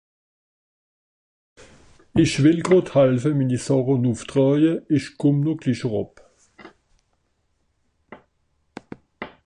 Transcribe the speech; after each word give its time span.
Ìch 2.23 2.35
wìll 2.43 2.63
gràd 2.67 2.87
helfe, 2.95 3.29
mini 3.37 3.57
Sàche 3.65 3.95
nùff 4.03 4.21
traawe, 4.29 4.71
ìch 4.95 5.07
kùmm 5.19 5.37
no 5.45 5.51
glich 5.61 5.85
eràb. 5.87 6.13